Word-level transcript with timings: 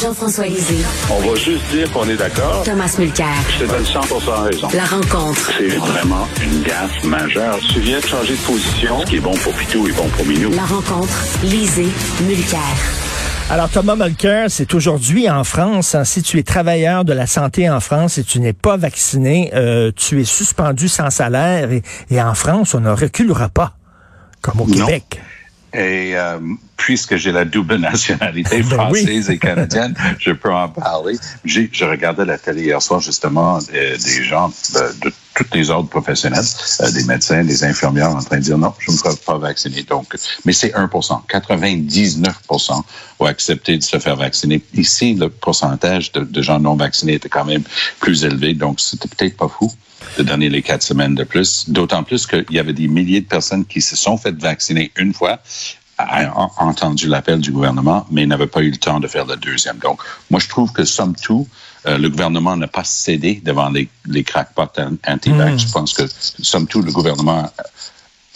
Jean-François 0.00 0.46
Lisée. 0.46 0.84
On 1.10 1.28
va 1.28 1.34
juste 1.34 1.68
dire 1.72 1.90
qu'on 1.90 2.08
est 2.08 2.16
d'accord. 2.16 2.62
Thomas 2.64 2.94
Mulcair. 2.98 3.26
Je 3.50 3.64
te 3.64 3.70
donne 3.70 3.84
100 3.84 4.00
raison. 4.44 4.68
La 4.72 4.84
rencontre. 4.84 5.50
C'est 5.58 5.76
vraiment 5.76 6.28
une 6.40 6.62
gaffe 6.62 7.02
majeure. 7.02 7.58
Tu 7.72 7.80
viens 7.80 7.98
de 7.98 8.06
changer 8.06 8.34
de 8.34 8.40
position. 8.42 9.00
Ce 9.00 9.06
qui 9.06 9.16
est 9.16 9.20
bon 9.20 9.34
pour 9.38 9.52
Pitou 9.54 9.88
est 9.88 9.92
bon 9.92 10.08
pour 10.08 10.24
Minou. 10.24 10.50
La 10.50 10.66
rencontre. 10.66 11.12
Lisée. 11.42 11.88
Mulcair. 12.28 12.60
Alors 13.50 13.68
Thomas 13.70 13.96
Mulcair, 13.96 14.50
c'est 14.50 14.72
aujourd'hui 14.72 15.28
en 15.28 15.42
France. 15.42 15.96
Hein, 15.96 16.04
si 16.04 16.22
tu 16.22 16.38
es 16.38 16.44
travailleur 16.44 17.04
de 17.04 17.12
la 17.12 17.26
santé 17.26 17.68
en 17.68 17.80
France 17.80 18.18
et 18.18 18.24
tu 18.24 18.38
n'es 18.38 18.52
pas 18.52 18.76
vacciné, 18.76 19.50
euh, 19.54 19.90
tu 19.96 20.20
es 20.20 20.24
suspendu 20.24 20.86
sans 20.88 21.10
salaire. 21.10 21.70
Et, 21.72 22.22
en 22.22 22.34
France, 22.34 22.74
on 22.74 22.80
ne 22.80 22.90
reculera 22.90 23.48
pas, 23.48 23.72
comme 24.42 24.60
au 24.60 24.66
Québec. 24.66 25.20
Et 25.74 26.16
euh, 26.16 26.38
puisque 26.76 27.16
j'ai 27.16 27.32
la 27.32 27.44
double 27.44 27.76
nationalité 27.80 28.62
ben 28.62 28.70
française 28.70 29.28
et 29.28 29.38
canadienne, 29.38 29.94
je 30.18 30.30
peux 30.30 30.50
en 30.52 30.68
parler. 30.70 31.16
Je 31.44 31.84
regardais 31.84 32.24
la 32.24 32.38
télé 32.38 32.62
hier 32.62 32.80
soir, 32.80 33.00
justement, 33.00 33.58
euh, 33.74 33.96
des 33.98 34.24
gens 34.24 34.48
de, 34.48 35.12
tous 35.34 35.46
les 35.52 35.68
ordres 35.70 35.90
professionnels, 35.90 36.44
euh, 36.80 36.90
des 36.90 37.04
médecins, 37.04 37.44
des 37.44 37.62
infirmières 37.64 38.10
en 38.10 38.22
train 38.22 38.38
de 38.38 38.42
dire 38.42 38.56
non, 38.56 38.72
je 38.78 38.90
ne 38.90 38.96
me 38.96 39.00
ferai 39.00 39.14
pas 39.26 39.36
vacciner. 39.36 39.82
Donc, 39.82 40.16
mais 40.44 40.54
c'est 40.54 40.74
1 40.74 40.86
99% 40.86 42.82
ont 43.20 43.26
accepté 43.26 43.76
de 43.76 43.82
se 43.82 43.98
faire 43.98 44.16
vacciner. 44.16 44.62
Ici, 44.74 45.14
le 45.14 45.28
pourcentage 45.28 46.12
de, 46.12 46.20
de 46.20 46.42
gens 46.42 46.58
non 46.58 46.76
vaccinés 46.76 47.14
était 47.14 47.28
quand 47.28 47.44
même 47.44 47.64
plus 48.00 48.24
élevé, 48.24 48.54
donc 48.54 48.80
c'était 48.80 49.08
peut-être 49.08 49.36
pas 49.36 49.48
fou 49.48 49.70
de 50.18 50.22
donner 50.24 50.48
les 50.48 50.62
quatre 50.62 50.82
semaines 50.82 51.14
de 51.14 51.24
plus. 51.24 51.70
D'autant 51.70 52.02
plus 52.02 52.26
qu'il 52.26 52.44
y 52.50 52.58
avait 52.58 52.72
des 52.72 52.88
milliers 52.88 53.20
de 53.20 53.26
personnes 53.26 53.64
qui 53.64 53.80
se 53.80 53.96
sont 53.96 54.18
faites 54.18 54.40
vacciner 54.40 54.90
une 54.96 55.14
fois 55.14 55.38
a 55.98 56.48
entendu 56.58 57.08
l'appel 57.08 57.40
du 57.40 57.50
gouvernement, 57.50 58.06
mais 58.10 58.24
n'avait 58.24 58.46
pas 58.46 58.60
eu 58.60 58.70
le 58.70 58.76
temps 58.76 59.00
de 59.00 59.08
faire 59.08 59.26
le 59.26 59.36
deuxième. 59.36 59.78
Donc, 59.78 60.00
moi, 60.30 60.38
je 60.38 60.48
trouve 60.48 60.72
que, 60.72 60.84
somme 60.84 61.16
tout, 61.16 61.48
euh, 61.86 61.98
le 61.98 62.08
gouvernement 62.08 62.56
n'a 62.56 62.68
pas 62.68 62.84
cédé 62.84 63.42
devant 63.44 63.68
les, 63.68 63.88
les 64.06 64.22
crackpots 64.22 64.80
anti-vax. 65.06 65.54
Hmm. 65.54 65.58
Je 65.66 65.72
pense 65.72 65.92
que, 65.94 66.04
somme 66.40 66.68
tout, 66.68 66.82
le 66.82 66.92
gouvernement 66.92 67.50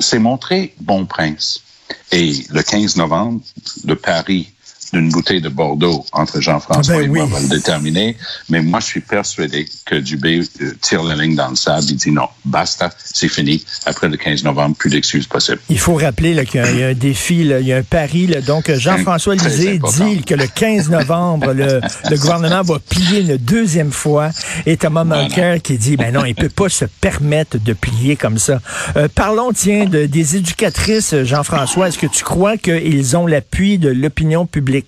s'est 0.01 0.19
montré 0.19 0.75
bon 0.81 1.07
prince. 1.07 1.63
Et 2.11 2.45
le 2.51 2.63
15 2.63 2.97
novembre, 2.97 3.41
le 3.85 3.95
pari 3.95 4.53
d'une 4.93 5.09
bouteille 5.09 5.41
de 5.41 5.49
Bordeaux 5.49 6.05
entre 6.13 6.41
Jean-François 6.41 6.97
ben 6.97 7.05
et 7.05 7.09
moi 7.09 7.25
va 7.27 7.41
le 7.41 7.49
déterminer. 7.49 8.17
Mais 8.51 8.61
moi, 8.61 8.81
je 8.81 8.87
suis 8.87 9.01
persuadé 9.01 9.67
que 9.87 9.95
Dubé 9.95 10.41
euh, 10.61 10.73
tire 10.81 11.03
la 11.03 11.15
ligne 11.15 11.35
dans 11.35 11.49
le 11.49 11.57
sable. 11.57 11.87
Il 11.89 11.97
dit 11.97 12.11
non, 12.11 12.29
basta, 12.45 12.91
c'est 13.03 13.29
fini. 13.29 13.65
Après 13.87 14.09
le 14.09 14.17
15 14.17 14.45
novembre, 14.45 14.77
plus 14.77 14.91
d'excuses 14.91 15.27
possibles. 15.27 15.61
Il 15.71 15.79
faut 15.79 15.95
rappeler 15.95 16.45
qu'il 16.45 16.61
y, 16.61 16.83
a 16.83 16.89
un 16.89 16.95
défi, 16.95 17.41
il 17.41 17.67
y 17.67 17.73
a 17.73 17.79
un 17.79 17.83
pari. 17.83 18.27
donc, 18.47 18.71
Jean-François 18.71 19.35
Lisée 19.35 19.81
dit 19.97 20.23
que 20.25 20.35
le 20.35 20.47
15 20.47 20.91
novembre, 20.91 21.53
le, 21.53 21.81
gouvernement 22.19 22.63
va 22.63 22.79
plier 22.79 23.21
une 23.21 23.37
deuxième 23.39 23.93
fois. 23.93 24.31
Et 24.67 24.77
Thomas 24.77 25.05
Mulcair 25.05 25.63
qui 25.63 25.79
dit, 25.79 25.97
ben 25.97 26.13
non, 26.13 26.25
il 26.25 26.35
peut 26.35 26.51
pas 26.51 26.69
se 26.69 26.85
permettre 26.85 27.59
de 27.59 27.73
plier 27.73 28.17
comme 28.17 28.39
ça. 28.39 28.61
Euh, 28.97 29.09
parlons, 29.13 29.53
tiens, 29.53 29.87
de, 29.87 30.05
des 30.05 30.37
éducatrices, 30.37 31.15
Jean-François. 31.23 31.89
Est-ce 31.89 31.99
que 31.99 32.07
tu 32.07 32.25
crois 32.25 32.59
qu'ils 32.59 33.17
ont 33.17 33.27
l'appui 33.27 33.79
de 33.79 33.89
l'opinion 33.89 34.45
publique? 34.45 34.82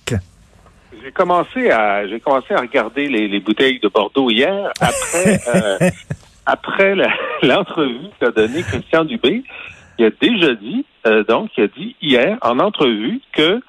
J'ai 1.03 1.13
commencé 1.13 1.71
à 1.71 2.07
j'ai 2.07 2.21
commencé 2.21 2.55
à 2.55 2.61
regarder 2.61 3.09
les, 3.09 3.41
bouteilles 3.41 3.81
de 3.81 3.89
Bordeaux 3.89 4.31
hier 4.31 4.73
après 4.81 5.39
euh, 5.55 5.91
après 6.47 6.95
l'entrevue 7.43 8.09
qu'a 8.21 8.31
donnée 8.31 8.63
Christian 8.63 9.05
Dubé. 9.05 9.43
Il 9.99 10.07
a 10.07 10.11
déjà 10.11 10.55
dit 10.55 10.85
euh, 11.07 11.25
donc 11.25 11.51
il 11.57 11.65
a 11.65 11.69
dit 11.69 11.97
hier 12.01 12.39
en 12.43 12.59
entrevue 12.59 13.21
que 13.33 13.61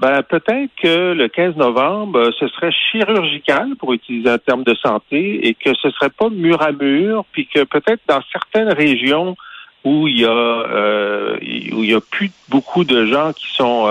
ben 0.00 0.22
peut-être 0.22 0.70
que 0.82 1.14
le 1.14 1.28
15 1.28 1.56
novembre 1.56 2.30
ce 2.38 2.46
serait 2.48 2.72
chirurgical 2.72 3.76
pour 3.78 3.94
utiliser 3.94 4.28
un 4.28 4.38
terme 4.38 4.62
de 4.62 4.74
santé 4.74 5.48
et 5.48 5.54
que 5.54 5.74
ce 5.74 5.90
serait 5.90 6.10
pas 6.10 6.28
mur 6.28 6.60
à 6.60 6.72
mur 6.72 7.24
puis 7.32 7.46
que 7.46 7.64
peut-être 7.64 8.02
dans 8.06 8.20
certaines 8.30 8.72
régions 8.72 9.36
où 9.84 10.08
il 10.08 10.20
y 10.20 10.24
a 10.26 10.30
euh, 10.30 11.36
où 11.72 11.82
il 11.82 11.90
y 11.90 11.94
a 11.94 12.00
plus 12.00 12.30
beaucoup 12.50 12.84
de 12.84 13.06
gens 13.06 13.32
qui 13.32 13.46
sont 13.54 13.86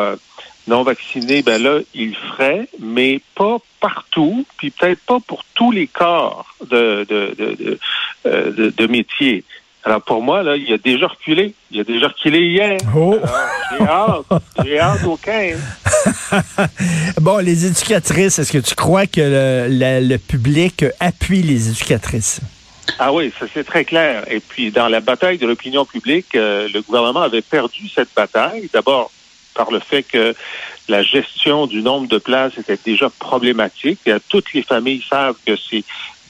non 0.68 0.84
vaccinés, 0.84 1.42
ben 1.42 1.62
là, 1.62 1.80
il 1.94 2.16
ferait, 2.16 2.68
mais 2.80 3.22
pas 3.36 3.58
partout, 3.80 4.46
puis 4.58 4.72
peut-être 4.72 5.02
pas 5.02 5.20
pour 5.20 5.44
tous 5.54 5.72
les 5.72 5.88
corps 5.88 6.56
de, 6.70 7.06
de, 7.08 7.36
de, 7.38 7.80
euh, 8.26 8.52
de, 8.52 8.70
de 8.70 8.88
métier. 8.88 9.44
Alors 9.86 10.02
pour 10.02 10.24
moi, 10.24 10.42
là, 10.42 10.56
il 10.56 10.74
a 10.74 10.80
déjà 10.80 11.06
reculé. 11.06 11.54
Il 11.70 11.80
a 11.80 11.84
déjà 11.84 12.08
reculé 12.08 12.40
hier. 12.40 12.78
Oh. 12.96 13.20
J'ai 13.72 13.86
hâte. 13.86 14.26
J'ai 14.66 14.80
hâte 14.80 15.04
au 15.04 15.16
15. 15.16 15.60
bon, 17.22 17.38
les 17.38 17.68
éducatrices, 17.68 18.40
est-ce 18.40 18.52
que 18.52 18.58
tu 18.58 18.74
crois 18.74 19.06
que 19.06 19.22
le, 19.22 20.08
le, 20.08 20.18
public 20.18 20.86
appuie 21.00 21.44
les 21.44 21.70
éducatrices? 21.70 22.42
Ah 22.98 23.14
oui, 23.14 23.32
ça 23.40 23.46
c'est 23.54 23.64
très 23.64 23.86
clair. 23.86 24.24
Et 24.32 24.40
puis 24.40 24.72
dans 24.72 24.88
la 24.88 25.02
bataille 25.02 25.38
de 25.38 25.46
l'opinion 25.46 25.86
publique, 25.86 26.34
euh, 26.34 26.68
le 26.74 26.82
gouvernement 26.82 27.22
avait 27.22 27.44
perdu 27.44 27.88
cette 27.94 28.10
bataille. 28.16 28.70
D'abord, 28.74 29.12
par 29.56 29.72
le 29.72 29.80
fait 29.80 30.04
que 30.04 30.36
la 30.88 31.02
gestion 31.02 31.66
du 31.66 31.82
nombre 31.82 32.08
de 32.08 32.18
places 32.18 32.58
était 32.58 32.78
déjà 32.84 33.10
problématique. 33.10 34.00
Et 34.06 34.14
toutes 34.30 34.54
les 34.54 34.62
familles 34.62 35.04
savent 35.10 35.38
que 35.46 35.56
c'est 35.56 35.84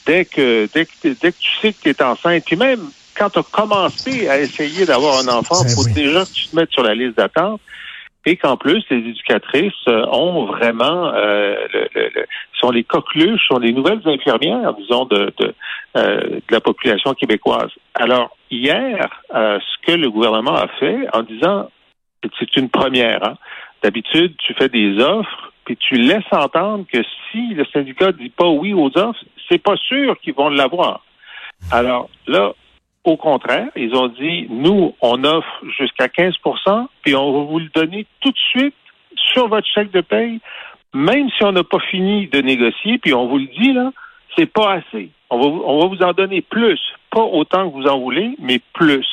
dès 0.06 0.24
que 0.24 0.68
dès 0.72 0.86
que, 0.86 1.08
dès 1.20 1.32
que 1.32 1.38
tu 1.38 1.50
sais 1.60 1.72
que 1.72 1.82
tu 1.82 1.90
es 1.90 2.02
enceinte, 2.02 2.44
puis 2.46 2.56
même 2.56 2.80
quand 3.16 3.30
tu 3.30 3.38
as 3.38 3.42
commencé 3.42 4.28
à 4.28 4.38
essayer 4.38 4.86
d'avoir 4.86 5.18
un 5.18 5.28
enfant, 5.28 5.56
il 5.62 5.68
ben 5.68 5.74
faut 5.74 5.88
déjà 5.88 6.24
que 6.24 6.32
tu 6.32 6.48
te 6.48 6.56
mettes 6.56 6.72
sur 6.72 6.82
la 6.82 6.94
liste 6.94 7.16
d'attente. 7.16 7.60
Et 8.28 8.36
qu'en 8.36 8.56
plus, 8.56 8.84
les 8.90 8.96
éducatrices 8.96 9.72
euh, 9.86 10.04
ont 10.10 10.46
vraiment 10.46 11.12
euh, 11.14 11.54
sont 12.60 12.72
les 12.72 12.82
coqueluches, 12.82 13.46
sont 13.46 13.60
les 13.60 13.72
nouvelles 13.72 14.00
infirmières, 14.04 14.74
disons, 14.74 15.04
de, 15.04 15.32
de, 15.38 15.54
euh, 15.96 16.20
de 16.30 16.42
la 16.50 16.60
population 16.60 17.14
québécoise. 17.14 17.70
Alors, 17.94 18.36
hier, 18.50 19.08
ce 19.30 19.86
que 19.86 19.92
le 19.92 20.10
gouvernement 20.10 20.56
a 20.56 20.66
fait 20.66 21.06
en 21.12 21.22
disant 21.22 21.70
c'est 22.38 22.56
une 22.56 22.68
première. 22.68 23.24
Hein. 23.24 23.36
D'habitude, 23.82 24.34
tu 24.38 24.54
fais 24.54 24.68
des 24.68 24.98
offres, 24.98 25.52
puis 25.64 25.76
tu 25.76 25.96
laisses 25.96 26.32
entendre 26.32 26.84
que 26.90 27.02
si 27.30 27.54
le 27.54 27.64
syndicat 27.66 28.12
dit 28.12 28.30
pas 28.30 28.48
oui 28.48 28.72
aux 28.72 28.96
offres, 28.96 29.24
c'est 29.48 29.62
pas 29.62 29.76
sûr 29.76 30.18
qu'ils 30.20 30.34
vont 30.34 30.48
l'avoir. 30.48 31.04
Alors 31.70 32.08
là, 32.26 32.52
au 33.04 33.16
contraire, 33.16 33.68
ils 33.76 33.94
ont 33.94 34.08
dit, 34.08 34.46
nous, 34.50 34.94
on 35.00 35.24
offre 35.24 35.62
jusqu'à 35.78 36.06
15% 36.06 36.86
puis 37.02 37.14
on 37.14 37.32
va 37.32 37.50
vous 37.50 37.58
le 37.58 37.68
donner 37.74 38.06
tout 38.20 38.30
de 38.30 38.38
suite 38.38 38.74
sur 39.14 39.48
votre 39.48 39.66
chèque 39.66 39.92
de 39.92 40.00
paye, 40.00 40.40
même 40.92 41.30
si 41.30 41.44
on 41.44 41.52
n'a 41.52 41.64
pas 41.64 41.78
fini 41.90 42.26
de 42.26 42.40
négocier, 42.40 42.98
puis 42.98 43.14
on 43.14 43.28
vous 43.28 43.38
le 43.38 43.46
dit, 43.46 43.72
là, 43.72 43.92
c'est 44.36 44.46
pas 44.46 44.74
assez. 44.74 45.10
On 45.30 45.38
va, 45.38 45.46
on 45.46 45.80
va 45.80 45.86
vous 45.86 46.02
en 46.02 46.12
donner 46.12 46.42
plus. 46.42 46.80
Pas 47.10 47.22
autant 47.22 47.68
que 47.68 47.74
vous 47.74 47.86
en 47.86 47.98
voulez, 47.98 48.34
mais 48.38 48.60
plus. 48.74 49.06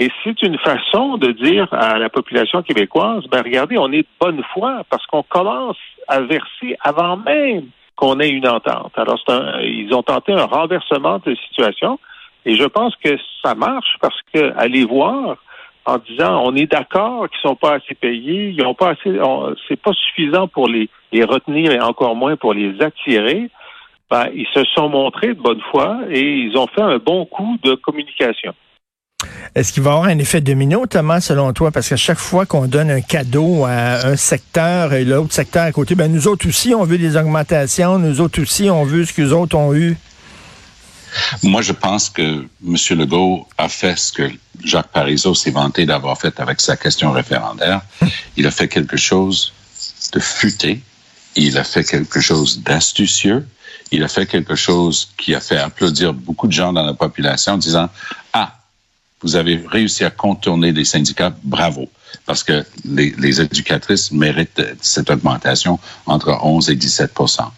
Et 0.00 0.08
c'est 0.24 0.40
une 0.42 0.56
façon 0.56 1.18
de 1.18 1.30
dire 1.30 1.68
à 1.72 1.98
la 1.98 2.08
population 2.08 2.62
québécoise, 2.62 3.22
ben 3.30 3.42
regardez, 3.42 3.76
on 3.76 3.92
est 3.92 3.98
de 3.98 4.06
bonne 4.18 4.42
foi 4.54 4.82
parce 4.88 5.04
qu'on 5.04 5.22
commence 5.22 5.76
à 6.08 6.22
verser 6.22 6.74
avant 6.80 7.18
même 7.18 7.66
qu'on 7.96 8.18
ait 8.18 8.30
une 8.30 8.48
entente. 8.48 8.92
Alors, 8.96 9.20
ils 9.62 9.92
ont 9.92 10.02
tenté 10.02 10.32
un 10.32 10.46
renversement 10.46 11.20
de 11.26 11.34
situation 11.34 12.00
et 12.46 12.56
je 12.56 12.64
pense 12.64 12.96
que 12.96 13.10
ça 13.44 13.54
marche 13.54 13.98
parce 14.00 14.18
que 14.32 14.54
allez 14.56 14.86
voir 14.86 15.36
en 15.84 15.98
disant 15.98 16.44
on 16.46 16.56
est 16.56 16.72
d'accord 16.72 17.28
qu'ils 17.28 17.40
sont 17.40 17.56
pas 17.56 17.74
assez 17.74 17.94
payés, 17.94 18.54
ils 18.56 18.64
ont 18.64 18.72
pas 18.72 18.92
assez, 18.92 19.18
c'est 19.68 19.82
pas 19.82 19.92
suffisant 19.92 20.48
pour 20.48 20.66
les, 20.66 20.88
les 21.12 21.24
retenir 21.24 21.72
et 21.72 21.80
encore 21.80 22.16
moins 22.16 22.36
pour 22.36 22.54
les 22.54 22.80
attirer. 22.80 23.50
Ben, 24.10 24.28
ils 24.34 24.48
se 24.54 24.64
sont 24.74 24.88
montrés 24.88 25.34
de 25.34 25.42
bonne 25.42 25.60
foi 25.70 25.98
et 26.08 26.22
ils 26.22 26.56
ont 26.56 26.68
fait 26.68 26.80
un 26.80 26.96
bon 26.96 27.26
coup 27.26 27.58
de 27.62 27.74
communication. 27.74 28.54
Est-ce 29.54 29.72
qu'il 29.72 29.82
va 29.82 29.90
y 29.90 29.94
avoir 29.94 30.08
un 30.08 30.18
effet 30.18 30.40
domino, 30.40 30.86
Thomas, 30.86 31.20
selon 31.20 31.52
toi? 31.52 31.70
Parce 31.70 31.88
qu'à 31.88 31.96
chaque 31.96 32.18
fois 32.18 32.46
qu'on 32.46 32.66
donne 32.66 32.90
un 32.90 33.00
cadeau 33.00 33.64
à 33.64 34.06
un 34.06 34.16
secteur 34.16 34.92
et 34.92 35.04
l'autre 35.04 35.34
secteur 35.34 35.64
à 35.64 35.72
côté, 35.72 35.94
ben 35.94 36.10
nous 36.10 36.28
autres 36.28 36.48
aussi, 36.48 36.74
on 36.74 36.84
veut 36.84 36.98
des 36.98 37.16
augmentations, 37.16 37.98
nous 37.98 38.20
autres 38.20 38.40
aussi, 38.40 38.70
on 38.70 38.84
veut 38.84 39.04
ce 39.04 39.12
que 39.12 39.22
les 39.22 39.32
autres 39.32 39.56
ont 39.56 39.74
eu. 39.74 39.96
Moi, 41.42 41.62
je 41.62 41.72
pense 41.72 42.08
que 42.08 42.46
M. 42.66 42.76
Legault 42.90 43.48
a 43.58 43.68
fait 43.68 43.98
ce 43.98 44.12
que 44.12 44.30
Jacques 44.62 44.92
Parizeau 44.92 45.34
s'est 45.34 45.50
vanté 45.50 45.86
d'avoir 45.86 46.18
fait 46.18 46.38
avec 46.38 46.60
sa 46.60 46.76
question 46.76 47.12
référendaire. 47.12 47.80
Il 48.36 48.46
a 48.46 48.50
fait 48.50 48.68
quelque 48.68 48.96
chose 48.96 49.52
de 50.12 50.20
futé. 50.20 50.80
Il 51.36 51.58
a 51.58 51.64
fait 51.64 51.84
quelque 51.84 52.20
chose 52.20 52.62
d'astucieux. 52.62 53.46
Il 53.92 54.04
a 54.04 54.08
fait 54.08 54.26
quelque 54.26 54.54
chose 54.54 55.10
qui 55.16 55.34
a 55.34 55.40
fait 55.40 55.56
applaudir 55.56 56.12
beaucoup 56.12 56.46
de 56.46 56.52
gens 56.52 56.72
dans 56.72 56.84
la 56.84 56.94
population 56.94 57.54
en 57.54 57.58
disant, 57.58 57.88
vous 59.22 59.36
avez 59.36 59.62
réussi 59.68 60.04
à 60.04 60.10
contourner 60.10 60.72
les 60.72 60.84
syndicats, 60.84 61.34
bravo, 61.42 61.88
parce 62.26 62.42
que 62.42 62.64
les, 62.84 63.14
les 63.18 63.40
éducatrices 63.40 64.12
méritent 64.12 64.62
cette 64.80 65.10
augmentation 65.10 65.78
entre 66.06 66.38
11 66.42 66.70
et 66.70 66.76
17% 66.76 67.50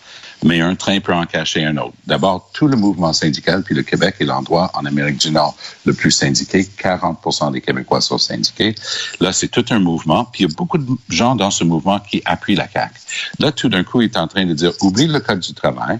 mais 0.45 0.61
un 0.61 0.75
train 0.75 1.01
peut 1.01 1.15
en 1.15 1.25
cacher 1.25 1.65
un 1.65 1.77
autre. 1.77 1.95
D'abord, 2.07 2.51
tout 2.53 2.67
le 2.67 2.77
mouvement 2.77 3.13
syndical, 3.13 3.63
puis 3.63 3.75
le 3.75 3.83
Québec 3.83 4.17
est 4.21 4.25
l'endroit 4.25 4.71
en 4.75 4.85
Amérique 4.85 5.19
du 5.19 5.31
Nord 5.31 5.57
le 5.85 5.93
plus 5.93 6.11
syndiqué. 6.11 6.63
40% 6.63 7.53
des 7.53 7.61
Québécois 7.61 8.01
sont 8.01 8.19
syndiqués. 8.19 8.75
Là, 9.21 9.33
c'est 9.33 9.49
tout 9.49 9.65
un 9.71 9.79
mouvement, 9.79 10.25
puis 10.25 10.45
il 10.45 10.51
y 10.51 10.53
a 10.53 10.55
beaucoup 10.57 10.79
de 10.79 10.87
gens 11.09 11.37
dans 11.37 11.51
ce 11.51 11.65
mouvement 11.65 12.01
qui 12.01 12.23
appuient 12.25 12.57
la 12.57 12.69
CAQ. 12.69 12.95
Là, 13.39 13.53
tout 13.53 13.69
d'un 13.69 13.85
coup, 13.85 14.03
il 14.03 14.07
est 14.07 14.17
en 14.17 14.27
train 14.27 14.47
de 14.47 14.55
dire, 14.55 14.73
oublie 14.81 15.07
le 15.07 15.21
Code 15.21 15.41
du 15.41 15.55
travail, 15.55 15.99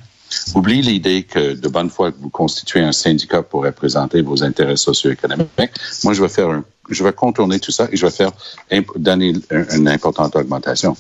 Oublie 0.55 0.83
l'idée 0.83 1.25
que 1.25 1.55
de 1.55 1.69
bonne 1.69 1.91
foi 1.91 2.13
vous 2.19 2.31
constituez 2.31 2.81
un 2.81 2.93
syndicat 2.93 3.43
pour 3.43 3.65
représenter 3.65 4.23
vos 4.23 4.43
intérêts 4.43 4.77
socio-économiques. 4.77 5.49
Moi, 6.05 6.15
je 6.15 6.23
vais 6.23 6.29
faire 6.29 6.51
un, 6.51 6.65
je 6.91 7.05
vais 7.05 7.13
contourner 7.13 7.59
tout 7.59 7.71
ça 7.71 7.89
et 7.91 7.97
je 7.97 8.07
vais 8.07 8.13
faire 8.13 8.33
donner 8.97 9.35
une 9.51 9.89
importante 9.89 10.37
augmentation. 10.37 10.97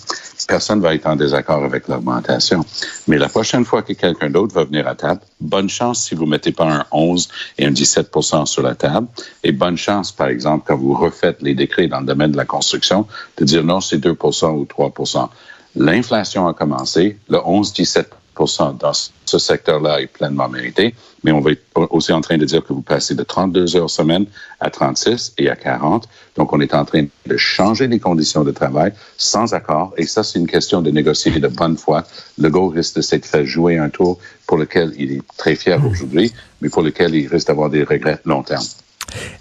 Personne 0.47 0.81
va 0.81 0.95
être 0.95 1.07
en 1.07 1.17
désaccord 1.17 1.65
avec 1.65 1.89
l'augmentation. 1.89 2.65
Mais 3.09 3.19
la 3.19 3.29
prochaine 3.29 3.65
fois 3.65 3.83
que 3.83 3.93
quelqu'un 3.93 4.31
d'autre 4.31 4.55
va 4.55 4.65
venir 4.65 4.87
à 4.87 4.95
table, 4.95 5.21
bonne 5.41 5.69
chance 5.69 6.05
si 6.05 6.15
vous 6.15 6.27
mettez 6.27 6.53
pas 6.53 6.71
un 6.71 6.85
11 6.91 7.29
et 7.59 7.67
un 7.67 7.73
17% 7.73 8.47
sur 8.47 8.63
la 8.63 8.75
table. 8.75 9.09
Et 9.45 9.53
bonne 9.53 9.77
chance, 9.77 10.13
par 10.13 10.29
exemple, 10.29 10.65
quand 10.67 10.77
vous 10.77 10.95
refaites 10.95 11.43
les 11.43 11.55
décrets 11.55 11.89
dans 11.89 12.01
le 12.01 12.07
domaine 12.07 12.33
de 12.33 12.37
la 12.37 12.45
construction, 12.45 13.07
de 13.39 13.45
dire 13.45 13.65
non, 13.65 13.81
c'est 13.81 13.99
2% 13.99 14.53
ou 14.53 14.65
3% 14.65 15.29
L'inflation 15.75 16.47
a 16.47 16.53
commencé. 16.55 17.19
Le 17.29 17.39
11-17 17.39 18.05
dans 18.37 18.93
ce 19.25 19.39
secteur-là 19.39 20.01
est 20.01 20.07
pleinement 20.07 20.49
mérité, 20.49 20.95
mais 21.23 21.33
on 21.33 21.41
va 21.41 21.53
être 21.53 21.63
aussi 21.91 22.13
en 22.13 22.21
train 22.21 22.39
de 22.39 22.45
dire 22.45 22.65
que 22.65 22.73
vous 22.73 22.83
passez 22.83 23.15
de 23.15 23.23
32 23.23 23.77
heures 23.77 23.91
semaine 23.91 24.27
à 24.61 24.71
36 24.71 25.35
et 25.39 25.49
à 25.49 25.57
40. 25.57 26.09
Donc, 26.37 26.53
on 26.53 26.61
est 26.61 26.75
en 26.75 26.85
train 26.85 27.05
de 27.27 27.37
changer 27.37 27.87
les 27.87 28.01
conditions 28.01 28.43
de 28.43 28.51
travail 28.51 28.93
sans 29.17 29.55
accord. 29.55 29.93
Et 29.97 30.07
ça, 30.07 30.23
c'est 30.23 30.39
une 30.39 30.47
question 30.47 30.83
de 30.83 30.91
négocier 30.91 31.39
de 31.39 31.49
bonne 31.49 31.77
foi. 31.77 32.05
Le 32.39 32.51
go 32.51 32.69
risque 32.69 32.97
de 32.97 33.03
s'être 33.03 33.27
fait 33.27 33.47
jouer 33.47 33.79
un 33.79 33.91
tour 33.91 34.19
pour 34.47 34.57
lequel 34.57 34.93
il 34.99 35.13
est 35.13 35.23
très 35.37 35.55
fier 35.55 35.81
aujourd'hui, 35.87 36.33
mais 36.61 36.69
pour 36.69 36.83
lequel 36.83 37.15
il 37.15 37.29
risque 37.29 37.47
d'avoir 37.47 37.71
des 37.71 37.85
regrets 37.85 38.21
long 38.25 38.43
terme. 38.43 38.65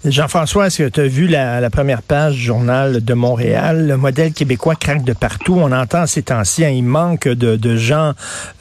Jean-François, 0.04 0.66
est-ce 0.66 0.82
que 0.82 0.88
tu 0.88 1.00
as 1.00 1.06
vu 1.06 1.26
la, 1.26 1.70
première 1.70 2.02
page 2.02 2.34
du 2.34 2.42
journal 2.42 3.04
de 3.04 3.14
Montréal? 3.14 3.86
Le 3.86 3.96
modèle 3.96 4.32
québécois 4.32 4.74
craque 4.74 5.04
de 5.04 5.12
partout. 5.12 5.54
On 5.58 5.72
entend 5.72 6.06
ces 6.06 6.22
temps-ci, 6.22 6.64
hein, 6.64 6.70
il 6.70 6.84
manque 6.84 7.28
de, 7.28 7.76
gens 7.76 8.12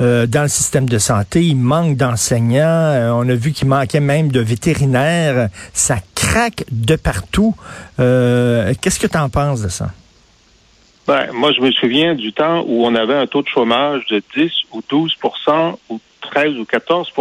euh, 0.02 0.26
dans 0.28 0.44
le 0.44 0.48
système 0.48 0.88
de 0.88 0.98
santé, 0.98 1.44
il 1.44 1.56
manque 1.56 1.98
d'enseignants. 1.98 2.62
Euh, 2.62 3.12
on 3.12 3.28
a 3.28 3.36
vu 3.36 3.52
qu'il 3.52 3.68
manquait 3.68 4.00
même 4.00 4.32
de 4.32 4.40
vétérinaires. 4.40 5.50
Ça 5.74 5.98
craque 6.16 6.64
de 6.72 6.96
partout. 6.96 7.56
Euh, 8.00 8.74
qu'est-ce 8.82 9.00
que 9.00 9.08
tu 9.08 9.18
en 9.18 9.30
penses 9.30 9.62
de 9.62 9.70
ça? 9.70 9.92
Ben, 11.08 11.32
moi, 11.34 11.52
je 11.52 11.62
me 11.62 11.72
souviens 11.72 12.16
du 12.16 12.32
temps 12.32 12.64
où 12.68 12.86
on 12.86 12.96
avait 12.96 13.16
un 13.16 13.28
taux 13.28 13.42
de 13.42 13.48
chômage 13.48 14.06
de 14.08 14.22
10 14.36 14.52
ou 14.72 14.82
12% 14.82 15.76
ou 15.90 16.00
13 16.22 16.58
ou 16.58 16.66
14 16.66 17.12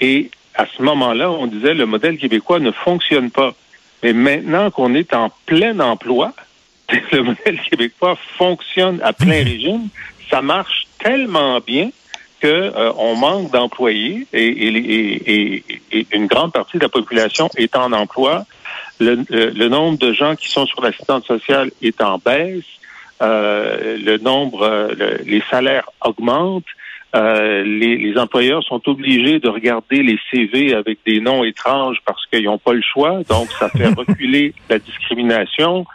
et 0.00 0.30
à 0.56 0.66
ce 0.66 0.82
moment-là, 0.82 1.30
on 1.30 1.46
disait 1.46 1.74
le 1.74 1.86
modèle 1.86 2.18
québécois 2.18 2.58
ne 2.58 2.70
fonctionne 2.70 3.30
pas. 3.30 3.54
Mais 4.02 4.12
maintenant 4.12 4.70
qu'on 4.70 4.94
est 4.94 5.14
en 5.14 5.30
plein 5.46 5.78
emploi, 5.80 6.32
le 7.12 7.22
modèle 7.22 7.60
québécois 7.60 8.16
fonctionne 8.36 9.00
à 9.02 9.12
plein 9.12 9.44
régime, 9.44 9.88
ça 10.30 10.42
marche 10.42 10.86
tellement 10.98 11.60
bien 11.60 11.90
que 12.40 12.46
euh, 12.46 12.92
on 12.98 13.16
manque 13.16 13.50
d'employés 13.50 14.26
et, 14.32 15.62
une 16.12 16.26
grande 16.26 16.52
partie 16.52 16.78
de 16.78 16.82
la 16.82 16.88
population 16.88 17.48
est 17.56 17.76
en 17.76 17.92
emploi. 17.92 18.44
Le, 18.98 19.68
nombre 19.68 19.98
de 19.98 20.12
gens 20.12 20.36
qui 20.36 20.48
sont 20.48 20.66
sur 20.66 20.82
l'assistance 20.82 21.24
sociale 21.24 21.70
est 21.82 22.00
en 22.00 22.18
baisse. 22.18 22.64
Euh, 23.22 23.96
le 23.96 24.18
nombre, 24.18 24.62
euh, 24.62 25.18
les 25.24 25.42
salaires 25.50 25.88
augmentent. 26.02 26.64
Euh, 27.16 27.62
les, 27.64 28.18
employeurs 28.18 28.62
sont 28.62 28.88
obligés 28.88 29.38
de 29.38 29.48
regarder 29.48 30.02
les 30.02 30.18
CV 30.30 30.74
avec 30.74 30.98
des 31.06 31.20
noms 31.20 31.44
étranges 31.44 31.98
parce 32.04 32.26
qu'ils 32.26 32.44
n'ont 32.44 32.58
pas 32.58 32.74
le 32.74 32.82
choix, 32.82 33.22
donc 33.28 33.48
ça 33.58 33.68
fait 33.70 33.88
reculer 33.96 34.54
la 34.68 34.78
discrimination. 34.78 35.86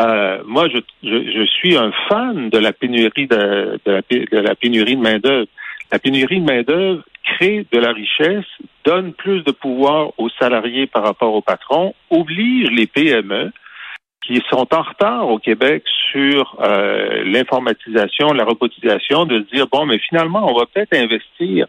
Euh, 0.00 0.38
moi, 0.46 0.68
je, 0.68 0.78
je, 1.02 1.44
suis 1.44 1.76
un 1.76 1.92
fan 2.08 2.48
de 2.48 2.58
la 2.58 2.72
pénurie 2.72 3.26
de, 3.26 3.80
de, 3.84 3.92
la, 3.92 4.00
de 4.00 4.38
la 4.38 4.54
pénurie 4.54 4.96
de 4.96 5.02
main 5.02 5.18
d'œuvre. 5.18 5.48
La 5.90 5.98
pénurie 5.98 6.40
de 6.40 6.46
main 6.46 6.62
d'œuvre 6.62 7.02
crée 7.24 7.66
de 7.70 7.78
la 7.78 7.92
richesse, 7.92 8.46
donne 8.84 9.12
plus 9.12 9.42
de 9.42 9.52
pouvoir 9.52 10.12
aux 10.18 10.30
salariés 10.40 10.86
par 10.86 11.04
rapport 11.04 11.34
aux 11.34 11.42
patrons, 11.42 11.94
oblige 12.10 12.70
les 12.70 12.86
PME 12.86 13.52
qui 14.26 14.40
sont 14.50 14.66
en 14.72 14.82
retard 14.82 15.28
au 15.28 15.38
Québec 15.38 15.84
sur 16.12 16.56
euh, 16.60 17.24
l'informatisation, 17.24 18.32
la 18.32 18.44
robotisation, 18.44 19.24
de 19.24 19.40
dire 19.52 19.66
bon, 19.70 19.86
mais 19.86 19.98
finalement, 19.98 20.50
on 20.50 20.58
va 20.58 20.66
peut-être 20.66 20.94
investir 20.94 21.66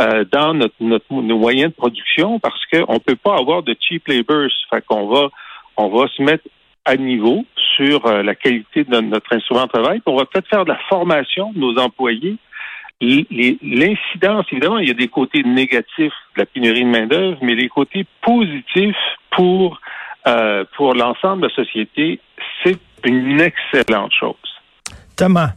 euh, 0.00 0.24
dans 0.30 0.54
notre, 0.54 0.74
notre, 0.80 1.04
nos 1.10 1.38
moyens 1.38 1.70
de 1.70 1.76
production 1.76 2.40
parce 2.40 2.64
qu'on 2.66 2.94
ne 2.94 2.98
peut 2.98 3.16
pas 3.16 3.36
avoir 3.36 3.62
de 3.62 3.76
cheap 3.80 4.08
labor. 4.08 4.48
Fait 4.70 4.84
qu'on 4.84 5.06
va 5.06 5.28
on 5.76 5.88
va 5.88 6.06
se 6.08 6.22
mettre 6.22 6.44
à 6.84 6.96
niveau 6.96 7.44
sur 7.76 8.06
euh, 8.06 8.22
la 8.22 8.34
qualité 8.34 8.84
de 8.84 9.00
notre 9.00 9.34
instrument 9.34 9.64
de 9.64 9.68
travail. 9.68 10.02
On 10.06 10.16
va 10.16 10.24
peut-être 10.24 10.48
faire 10.48 10.64
de 10.64 10.70
la 10.70 10.78
formation 10.88 11.52
de 11.52 11.58
nos 11.58 11.78
employés. 11.78 12.36
L'incidence, 13.00 14.46
évidemment, 14.52 14.78
il 14.78 14.88
y 14.88 14.90
a 14.90 14.94
des 14.94 15.08
côtés 15.08 15.42
négatifs 15.42 16.12
de 16.36 16.38
la 16.38 16.46
pénurie 16.46 16.84
de 16.84 16.88
main-d'œuvre, 16.88 17.38
mais 17.42 17.54
les 17.54 17.68
côtés 17.68 18.06
positifs 18.20 18.96
pour 19.30 19.80
euh, 20.26 20.64
pour 20.76 20.94
l'ensemble 20.94 21.42
de 21.42 21.48
la 21.48 21.54
société, 21.54 22.20
c'est 22.62 22.78
une 23.04 23.40
excellente 23.40 24.12
chose. 24.18 24.36
Thomas. 25.16 25.52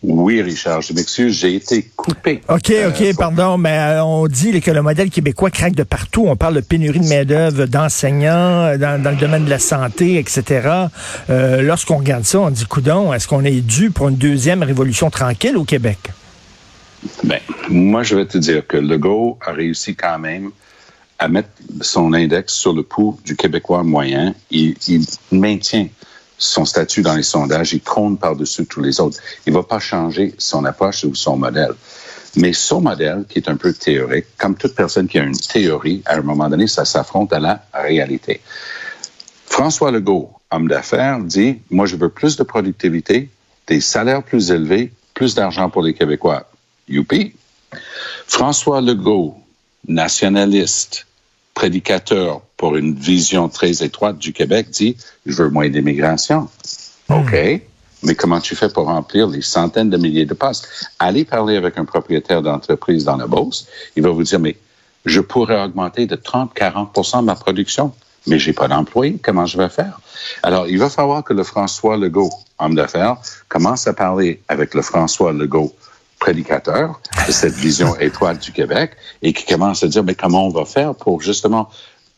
Oui, 0.00 0.40
Richard, 0.40 0.80
je 0.80 0.92
m'excuse, 0.92 1.40
j'ai 1.40 1.56
été 1.56 1.90
coupé. 1.96 2.40
OK, 2.48 2.70
euh, 2.70 2.90
OK, 2.90 3.16
pardon, 3.16 3.58
mais 3.58 3.76
euh, 3.76 4.04
on 4.04 4.28
dit 4.28 4.60
que 4.60 4.70
le 4.70 4.80
modèle 4.80 5.10
québécois 5.10 5.50
craque 5.50 5.74
de 5.74 5.82
partout. 5.82 6.26
On 6.28 6.36
parle 6.36 6.54
de 6.54 6.60
pénurie 6.60 7.00
de 7.00 7.08
main-d'œuvre, 7.08 7.66
d'enseignants, 7.66 8.76
dans, 8.78 9.10
le 9.10 9.16
domaine 9.16 9.44
de 9.44 9.50
la 9.50 9.58
santé, 9.58 10.18
etc. 10.18 10.86
Lorsqu'on 11.28 11.96
regarde 11.96 12.24
ça, 12.24 12.38
on 12.38 12.50
dit, 12.50 12.64
coudon, 12.66 13.12
est-ce 13.12 13.26
qu'on 13.26 13.44
est 13.44 13.60
dû 13.60 13.90
pour 13.90 14.08
une 14.08 14.16
deuxième 14.16 14.62
révolution 14.62 15.10
tranquille 15.10 15.56
au 15.56 15.64
Québec? 15.64 15.98
Ben, 17.24 17.40
moi, 17.68 18.04
je 18.04 18.14
vais 18.14 18.26
te 18.26 18.38
dire 18.38 18.66
que 18.66 18.76
Legault 18.76 19.38
a 19.44 19.52
réussi 19.52 19.96
quand 19.96 20.20
même 20.20 20.52
à 21.18 21.28
mettre 21.28 21.50
son 21.80 22.12
index 22.12 22.54
sur 22.54 22.72
le 22.72 22.82
pouls 22.82 23.18
du 23.24 23.36
Québécois 23.36 23.82
moyen. 23.82 24.34
Il, 24.50 24.76
il 24.86 25.04
maintient 25.32 25.88
son 26.38 26.64
statut 26.64 27.02
dans 27.02 27.14
les 27.14 27.24
sondages, 27.24 27.72
il 27.72 27.80
trône 27.80 28.16
par-dessus 28.16 28.64
tous 28.66 28.80
les 28.80 29.00
autres. 29.00 29.18
Il 29.46 29.52
ne 29.52 29.58
va 29.58 29.64
pas 29.64 29.80
changer 29.80 30.34
son 30.38 30.64
approche 30.64 31.04
ou 31.04 31.14
son 31.14 31.36
modèle. 31.36 31.74
Mais 32.36 32.52
son 32.52 32.80
modèle, 32.80 33.24
qui 33.28 33.38
est 33.38 33.48
un 33.48 33.56
peu 33.56 33.72
théorique, 33.72 34.26
comme 34.36 34.54
toute 34.54 34.74
personne 34.74 35.08
qui 35.08 35.18
a 35.18 35.24
une 35.24 35.36
théorie, 35.36 36.02
à 36.06 36.16
un 36.16 36.22
moment 36.22 36.48
donné, 36.48 36.68
ça 36.68 36.84
s'affronte 36.84 37.32
à 37.32 37.40
la 37.40 37.64
réalité. 37.74 38.40
François 39.46 39.90
Legault, 39.90 40.30
homme 40.52 40.68
d'affaires, 40.68 41.18
dit, 41.18 41.58
moi, 41.70 41.86
je 41.86 41.96
veux 41.96 42.10
plus 42.10 42.36
de 42.36 42.44
productivité, 42.44 43.28
des 43.66 43.80
salaires 43.80 44.22
plus 44.22 44.52
élevés, 44.52 44.92
plus 45.14 45.34
d'argent 45.34 45.68
pour 45.68 45.82
les 45.82 45.94
Québécois. 45.94 46.48
Youpi! 46.88 47.34
François 48.26 48.80
Legault, 48.80 49.34
nationaliste, 49.88 51.07
prédicateur 51.58 52.40
pour 52.56 52.76
une 52.76 52.94
vision 52.94 53.48
très 53.48 53.82
étroite 53.82 54.16
du 54.16 54.32
Québec 54.32 54.68
dit 54.70 54.96
je 55.26 55.42
veux 55.42 55.50
moins 55.50 55.68
d'immigration. 55.68 56.48
Hmm. 57.08 57.14
OK. 57.14 57.34
Mais 58.04 58.14
comment 58.14 58.40
tu 58.40 58.54
fais 58.54 58.68
pour 58.68 58.86
remplir 58.86 59.26
les 59.26 59.42
centaines 59.42 59.90
de 59.90 59.96
milliers 59.96 60.24
de 60.24 60.34
postes? 60.34 60.68
Allez 61.00 61.24
parler 61.24 61.56
avec 61.56 61.76
un 61.76 61.84
propriétaire 61.84 62.42
d'entreprise 62.42 63.02
dans 63.04 63.16
la 63.16 63.26
Beauce. 63.26 63.66
Il 63.96 64.04
va 64.04 64.10
vous 64.10 64.22
dire, 64.22 64.38
mais 64.38 64.56
je 65.04 65.20
pourrais 65.20 65.60
augmenter 65.60 66.06
de 66.06 66.14
30-40% 66.14 67.24
ma 67.24 67.34
production. 67.34 67.92
mais 68.28 68.38
j'ai 68.38 68.52
pas 68.52 68.68
d'employé. 68.68 69.18
Comment 69.20 69.46
je 69.46 69.58
vais 69.58 69.68
faire? 69.68 69.98
Alors, 70.44 70.68
il 70.68 70.78
va 70.78 70.88
falloir 70.90 71.24
que 71.24 71.32
le 71.32 71.42
François 71.42 71.96
Legault, 71.96 72.30
homme 72.60 72.76
d'affaires, 72.76 73.16
commence 73.48 73.88
à 73.88 73.94
parler 73.94 74.40
avec 74.46 74.74
le 74.74 74.82
François 74.82 75.32
Legault, 75.32 75.72
de 76.32 77.32
cette 77.32 77.54
vision 77.54 77.96
étoile 78.00 78.38
du 78.38 78.52
Québec, 78.52 78.92
et 79.22 79.32
qui 79.32 79.44
commence 79.44 79.82
à 79.82 79.88
dire, 79.88 80.04
mais 80.04 80.14
comment 80.14 80.46
on 80.46 80.50
va 80.50 80.64
faire 80.64 80.94
pour 80.94 81.20
justement 81.20 81.68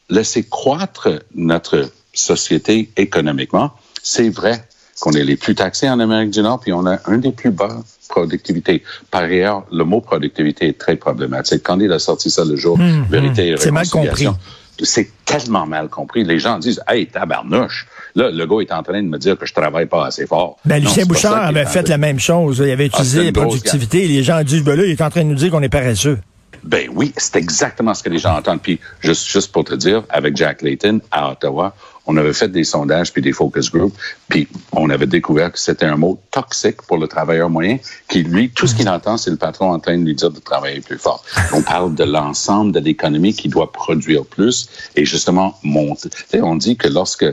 laisser 0.09 0.45
croître 0.45 1.09
notre 1.35 1.91
société 2.13 2.91
économiquement? 2.97 3.73
C'est 4.03 4.29
vrai 4.29 4.65
qu'on 5.01 5.13
est 5.13 5.25
les 5.25 5.37
plus 5.37 5.55
taxés 5.55 5.89
en 5.89 6.01
Amérique 6.01 6.31
du 6.31 6.43
Nord, 6.43 6.61
puis 6.61 6.73
on 6.73 6.87
a 6.87 6.99
un 7.07 7.19
des 7.19 7.33
plus 7.33 7.51
bas 7.51 7.83
productivité. 8.11 8.83
Par 9.11 9.23
ailleurs, 9.23 9.65
le 9.73 9.85
mot 9.85 10.01
productivité 10.01 10.69
est 10.69 10.79
très 10.79 10.97
problématique. 10.97 11.63
Quand 11.63 11.81
il 11.81 11.93
a 11.93 11.99
sorti 11.99 12.31
ça 12.31 12.45
le 12.45 12.57
jour, 12.57 12.79
Hum, 12.79 13.07
vérité 13.09 13.49
et 13.49 13.53
hum. 13.53 13.59
C'est 13.59 13.71
mal 13.71 13.85
réconciliation, 13.85 14.33
compris. 14.33 14.45
C'est 14.85 15.11
tellement 15.25 15.67
mal 15.67 15.89
compris. 15.89 16.25
Les 16.25 16.39
gens 16.39 16.59
disent, 16.59 16.81
hey, 16.89 17.07
tabarnouche. 17.07 17.87
Là, 18.15 18.31
le 18.31 18.47
gars 18.47 18.61
est 18.61 18.73
en 18.73 18.83
train 18.83 19.03
de 19.03 19.09
me 19.09 19.19
dire 19.19 19.39
que 19.39 19.47
je 19.47 19.55
travaille 19.55 19.87
pas 19.87 20.07
assez 20.07 20.27
fort. 20.27 20.57
Ben, 20.65 20.83
Lucien 20.83 21.05
Bouchard 21.07 21.45
avait 21.47 21.67
fait 21.67 21.89
la 21.89 21.99
même 21.99 22.19
chose. 22.19 22.59
Il 22.65 22.71
avait 22.71 22.85
Ah, 22.93 22.97
utilisé 22.99 23.25
la 23.25 23.33
productivité. 23.33 24.07
Les 24.09 24.23
gens 24.23 24.43
disent, 24.43 24.65
ben 24.65 24.77
là, 24.77 24.85
il 24.85 24.91
est 24.91 25.01
en 25.03 25.11
train 25.11 25.23
de 25.23 25.29
nous 25.29 25.35
dire 25.37 25.51
qu'on 25.51 25.63
est 25.63 25.69
paresseux. 25.69 26.19
Ben 26.63 26.89
oui, 26.95 27.13
c'est 27.17 27.37
exactement 27.37 27.95
ce 27.95 28.03
que 28.03 28.11
les 28.11 28.19
gens 28.19 28.37
entendent. 28.37 28.61
Puis 28.61 28.79
juste, 29.01 29.27
juste 29.29 29.51
pour 29.53 29.65
te 29.65 29.75
dire, 29.75 30.03
avec 30.11 30.37
Jack 30.37 30.61
Layton 30.61 31.01
à 31.11 31.31
Ottawa, 31.31 31.75
on 32.11 32.17
avait 32.17 32.33
fait 32.33 32.49
des 32.49 32.65
sondages 32.65 33.13
puis 33.13 33.23
des 33.23 33.33
focus 33.33 33.71
groups, 33.71 33.97
puis 34.29 34.49
on 34.73 34.91
avait 34.91 35.07
découvert 35.07 35.53
que 35.53 35.59
c'était 35.61 35.87
un 35.87 35.97
mot 35.97 36.21
toxique 36.33 36.83
pour 36.83 36.99
le 36.99 37.07
travailleur 37.07 37.49
moyen, 37.49 37.79
qui 38.09 38.25
lui, 38.25 38.51
tout 38.51 38.67
ce 38.67 38.75
qu'il 38.75 38.89
entend, 38.89 39.17
c'est 39.17 39.31
le 39.31 39.37
patron 39.37 39.73
en 39.73 39.79
train 39.79 39.97
de 39.97 40.05
lui 40.05 40.17
dire 40.17 40.31
de 40.31 40.41
travailler 40.41 40.81
plus 40.81 40.99
fort. 40.99 41.25
On 41.53 41.63
parle 41.63 41.95
de 41.95 42.03
l'ensemble 42.03 42.73
de 42.73 42.81
l'économie 42.81 43.33
qui 43.33 43.49
doit 43.49 43.71
produire 43.71 44.25
plus 44.25 44.69
et 44.97 45.05
justement 45.05 45.55
monter. 45.63 46.11
On 46.43 46.57
dit 46.57 46.77
que 46.77 46.89
lorsque 46.89 47.27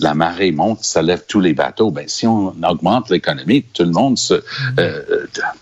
la 0.00 0.14
marée 0.14 0.50
monte, 0.50 0.82
ça 0.82 1.02
lève 1.02 1.24
tous 1.28 1.40
les 1.40 1.54
bateaux. 1.54 1.90
Ben, 1.90 2.08
si 2.08 2.26
on 2.26 2.54
augmente 2.68 3.10
l'économie, 3.10 3.62
tout 3.62 3.84
le 3.84 3.90
monde 3.90 4.18
se, 4.18 4.42
euh, 4.78 5.02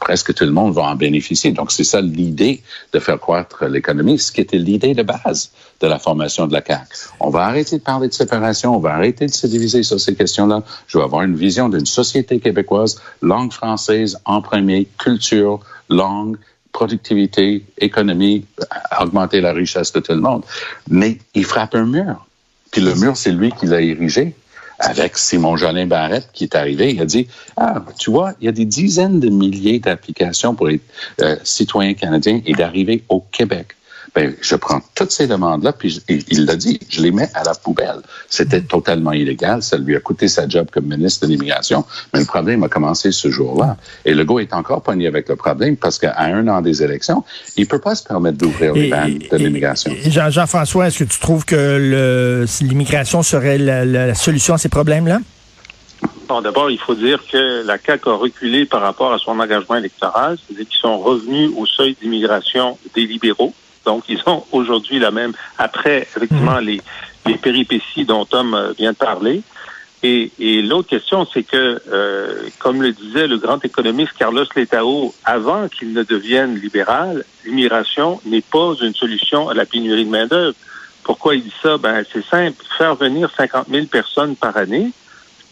presque 0.01 0.35
tout 0.35 0.45
le 0.45 0.53
monde 0.53 0.73
va 0.75 0.83
en 0.83 0.97
bénéficier. 0.97 1.53
Donc, 1.53 1.71
c'est 1.71 1.85
ça 1.85 2.01
l'idée 2.01 2.63
de 2.93 2.99
faire 2.99 3.19
croître 3.19 3.65
l'économie, 3.67 4.19
ce 4.19 4.33
qui 4.33 4.41
était 4.41 4.59
l'idée 4.59 4.95
de 4.95 5.03
base 5.03 5.51
de 5.81 5.87
la 5.87 5.99
formation 5.99 6.47
de 6.47 6.53
la 6.53 6.63
CAQ. 6.65 6.87
On 7.21 7.31
va 7.31 7.45
arrêter 7.45 7.79
de 7.79 7.83
parler 7.83 8.09
de 8.09 8.15
séparation, 8.15 8.75
on 8.75 8.79
va 8.79 8.95
arrêter 8.95 9.27
de 9.27 9.33
se 9.33 9.47
diviser 9.47 9.83
sur 9.83 10.01
ces 10.01 10.15
questions-là. 10.15 10.63
Je 10.87 10.99
veux 10.99 11.05
avoir 11.05 11.23
une 11.23 11.37
vision 11.37 11.69
d'une 11.69 11.87
société 11.87 12.41
québécoise, 12.41 13.01
langue 13.21 13.53
française 13.53 14.19
en 14.25 14.41
premier, 14.41 14.89
culture, 14.99 15.61
langue, 15.89 16.37
productivité, 16.73 17.65
économie, 17.79 18.47
augmenter 18.99 19.41
la 19.41 19.53
richesse 19.53 19.93
de 19.93 20.01
tout 20.01 20.13
le 20.13 20.21
monde. 20.21 20.45
Mais 20.89 21.19
il 21.35 21.45
frappe 21.45 21.75
un 21.75 21.85
mur. 21.85 22.27
Puis 22.73 22.81
le 22.81 22.95
mur, 22.97 23.17
c'est 23.17 23.31
lui 23.31 23.53
qui 23.53 23.67
l'a 23.67 23.81
érigé 23.81 24.35
avec 24.81 25.17
Simon 25.17 25.57
Jolin 25.57 25.87
Barrette 25.87 26.31
qui 26.33 26.45
est 26.45 26.57
arrivé. 26.57 26.93
Il 26.93 27.01
a 27.01 27.05
dit, 27.05 27.29
ah, 27.57 27.85
tu 27.99 28.11
vois, 28.11 28.33
il 28.41 28.47
y 28.47 28.49
a 28.49 28.53
des 28.53 28.65
dizaines 28.65 29.21
de 29.21 29.29
milliers 29.29 29.79
d'applications 29.79 30.55
pour 30.55 30.71
être 30.71 30.83
euh, 31.21 31.37
citoyen 31.45 31.95
canadien 31.95 32.41
et 32.45 32.55
d'arriver 32.55 33.05
au 33.09 33.21
Québec. 33.21 33.77
Ben, 34.15 34.35
je 34.43 34.57
prends 34.57 34.83
toutes 34.95 35.11
ces 35.11 35.27
demandes-là, 35.27 35.73
puis 35.73 35.89
je- 35.89 36.01
il 36.07 36.23
il 36.29 36.45
l'a 36.45 36.55
dit, 36.57 36.79
je 36.91 37.01
les 37.01 37.11
mets 37.11 37.31
à 37.33 37.45
la 37.45 37.55
poubelle. 37.55 38.01
C'était 38.29 38.61
totalement 38.61 39.13
illégal. 39.13 39.63
Ça 39.63 39.79
lui 39.79 39.97
a 39.97 40.01
coûté 40.01 40.29
sa 40.29 40.47
job 40.47 40.67
comme 40.71 40.85
ministre 40.85 41.27
de 41.27 41.33
l'Immigration. 41.33 41.87
Mais 42.13 42.21
le 42.21 42.27
problème 42.27 42.63
a 42.63 42.69
commencé 42.69 43.11
ce 43.11 43.31
jour-là. 43.31 43.79
Et 44.05 44.13
le 44.13 44.25
gars 44.25 44.41
est 44.41 44.53
encore 44.53 44.83
pogné 44.83 45.07
avec 45.07 45.31
le 45.31 45.37
problème 45.37 45.79
parce 45.79 45.99
qu'à 45.99 46.15
un 46.21 46.47
an 46.49 46.61
des 46.61 46.83
élections, 46.83 47.25
il 47.57 47.67
peut 47.67 47.79
pas 47.79 47.95
se 47.95 48.05
permettre 48.05 48.37
d'ouvrir 48.37 48.75
les 48.75 48.91
vannes 48.91 49.19
de 49.31 49.37
l'immigration. 49.39 49.95
Jean-François, 50.07 50.89
est-ce 50.89 50.99
que 51.05 51.05
tu 51.05 51.19
trouves 51.19 51.47
que 51.47 51.55
le- 51.57 52.45
l'immigration 52.61 53.23
serait 53.23 53.57
la, 53.57 53.87
la- 53.87 54.09
la 54.09 54.15
solution 54.15 54.53
à 54.53 54.59
ces 54.59 54.69
problèmes-là? 54.69 55.21
Bon, 56.29 56.43
d'abord, 56.43 56.71
il 56.71 56.79
faut 56.79 56.95
dire 56.95 57.23
que 57.31 57.65
la 57.67 57.79
CAQ 57.79 58.09
a 58.11 58.15
reculé 58.15 58.67
par 58.67 58.83
rapport 58.83 59.13
à 59.13 59.19
son 59.19 59.39
engagement 59.41 59.77
électoral, 59.77 60.37
c'est-à-dire 60.47 60.69
qu'ils 60.69 60.81
sont 60.81 60.99
revenus 60.99 61.51
au 61.57 61.65
seuil 61.67 61.97
d'immigration 62.01 62.79
des 62.95 63.07
libéraux. 63.07 63.55
Donc, 63.85 64.05
ils 64.09 64.23
ont 64.27 64.45
aujourd'hui 64.53 64.99
la 64.99 65.11
même, 65.11 65.33
après, 65.59 66.03
effectivement, 66.03 66.59
les, 66.59 66.81
les 67.27 67.37
péripéties 67.37 68.05
dont 68.05 68.25
Tom 68.25 68.55
euh, 68.55 68.73
vient 68.73 68.93
de 68.93 68.97
parler. 68.97 69.43
Et, 70.05 70.33
et 70.41 70.63
l'autre 70.63 70.89
question, 70.89 71.27
c'est 71.33 71.45
que, 71.45 71.81
euh, 71.93 72.49
comme 72.59 72.83
le 72.83 72.93
disait 72.93 73.29
le 73.29 73.39
grand 73.39 73.65
économiste 73.65 74.13
Carlos 74.19 74.45
Letao, 74.57 75.15
avant 75.25 75.69
qu'il 75.69 75.93
ne 75.93 76.03
devienne 76.03 76.57
libéral, 76.57 77.25
l'immigration 77.45 78.21
n'est 78.27 78.41
pas 78.41 78.75
une 78.83 78.95
solution 78.95 79.49
à 79.49 79.55
la 79.55 79.65
pénurie 79.65 80.05
de 80.05 80.11
main-d'œuvre. 80.11 80.57
Pourquoi 81.05 81.37
il 81.37 81.45
dit 81.45 81.55
ça? 81.63 81.79
Ben, 81.79 82.05
c'est 82.13 82.25
simple. 82.25 82.65
Faire 82.79 82.97
venir 82.97 83.31
50 83.37 83.69
000 83.69 83.87
personnes 83.87 84.35
par 84.35 84.57
année, 84.57 84.91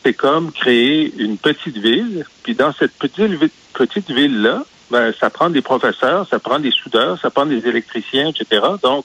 c'est 0.04 0.14
comme 0.14 0.50
créer 0.50 1.12
une 1.18 1.36
petite 1.38 1.78
ville. 1.78 2.24
Puis 2.42 2.54
dans 2.54 2.72
cette 2.72 2.92
petite, 2.92 3.38
petite 3.72 4.10
ville-là, 4.10 4.64
ben, 4.90 5.12
ça 5.18 5.30
prend 5.30 5.50
des 5.50 5.62
professeurs, 5.62 6.26
ça 6.28 6.38
prend 6.38 6.58
des 6.58 6.70
soudeurs, 6.70 7.18
ça 7.20 7.30
prend 7.30 7.46
des 7.46 7.66
électriciens, 7.66 8.28
etc. 8.28 8.62
Donc, 8.82 9.04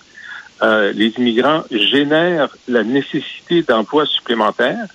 euh, 0.62 0.92
les 0.94 1.10
immigrants 1.18 1.64
génèrent 1.72 2.50
la 2.68 2.84
nécessité 2.84 3.62
d'emplois 3.62 4.06
supplémentaires. 4.06 4.86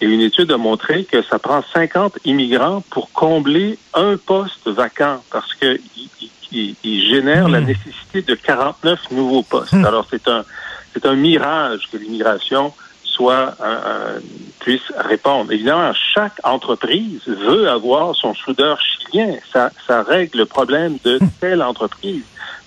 Et 0.00 0.06
une 0.06 0.20
étude 0.20 0.52
a 0.52 0.58
montré 0.58 1.04
que 1.04 1.22
ça 1.22 1.38
prend 1.40 1.62
50 1.72 2.18
immigrants 2.24 2.84
pour 2.90 3.10
combler 3.12 3.78
un 3.94 4.16
poste 4.16 4.68
vacant 4.68 5.24
parce 5.30 5.54
que 5.54 5.80
ils 5.96 6.08
il, 6.52 6.74
il 6.84 7.08
génèrent 7.08 7.48
la 7.48 7.60
nécessité 7.60 8.22
de 8.22 8.34
49 8.34 9.10
nouveaux 9.10 9.42
postes. 9.42 9.74
Alors 9.74 10.06
c'est 10.10 10.28
un 10.28 10.44
c'est 10.92 11.06
un 11.06 11.14
mirage 11.14 11.88
que 11.92 11.96
l'immigration 11.96 12.72
soit 13.18 13.54
un- 13.60 14.20
puisse 14.60 14.92
répondre. 14.96 15.50
Évidemment, 15.52 15.92
chaque 16.14 16.38
entreprise 16.44 17.22
veut 17.26 17.68
avoir 17.68 18.14
son 18.14 18.32
soudeur 18.34 18.78
chilien. 18.80 19.34
Ça, 19.52 19.70
ça 19.86 20.02
règle 20.02 20.38
le 20.38 20.46
problème 20.46 20.98
de 21.04 21.18
telle 21.40 21.62
entreprise. 21.62 22.22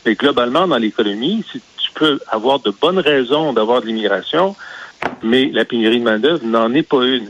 Mais 0.05 0.15
globalement, 0.15 0.67
dans 0.67 0.77
l'économie, 0.77 1.43
si 1.51 1.61
tu 1.77 1.91
peux 1.93 2.19
avoir 2.27 2.59
de 2.59 2.71
bonnes 2.71 2.99
raisons 2.99 3.53
d'avoir 3.53 3.81
de 3.81 3.85
l'immigration, 3.87 4.55
mais 5.23 5.45
la 5.53 5.63
pénurie 5.63 5.99
de 5.99 6.03
main-d'œuvre 6.03 6.43
n'en 6.45 6.73
est 6.73 6.83
pas 6.83 7.03
une. 7.05 7.29